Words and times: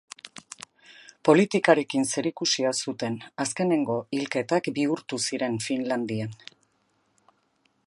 Politikarekin 1.27 2.07
zerikusia 2.13 2.71
zuten 2.85 3.19
azkenengo 3.45 3.99
hilketak 4.19 4.73
bihurtu 4.79 5.23
ziren 5.29 5.63
Finlandian. 5.69 6.35